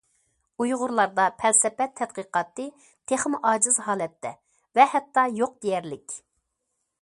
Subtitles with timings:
[0.63, 2.65] ئۇيغۇرلاردا پەلسەپە تەتقىقاتى
[3.11, 4.33] تېخىمۇ ئاجىز ھالەتتە
[4.81, 6.19] ۋە ھەتتا يوق دېيەرلىك.